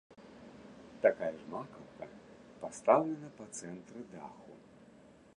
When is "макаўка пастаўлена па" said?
1.51-3.45